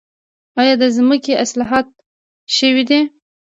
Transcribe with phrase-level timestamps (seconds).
[0.61, 1.87] آیا د ځمکې اصلاحات
[2.57, 2.99] شوي دي؟